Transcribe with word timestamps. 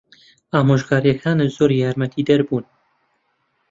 ئامۆژگارییەکانت 0.53 1.49
زۆر 1.55 1.71
یارمەتیدەر 1.81 2.41
بوون. 2.47 2.65